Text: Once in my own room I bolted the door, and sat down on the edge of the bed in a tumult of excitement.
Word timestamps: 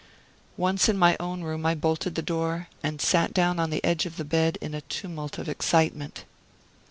Once 0.57 0.89
in 0.89 0.97
my 0.97 1.15
own 1.19 1.43
room 1.43 1.63
I 1.63 1.75
bolted 1.75 2.15
the 2.15 2.23
door, 2.23 2.69
and 2.81 2.99
sat 2.99 3.35
down 3.35 3.59
on 3.59 3.69
the 3.69 3.85
edge 3.85 4.07
of 4.07 4.17
the 4.17 4.25
bed 4.25 4.57
in 4.59 4.73
a 4.73 4.81
tumult 4.81 5.37
of 5.37 5.47
excitement. 5.47 6.25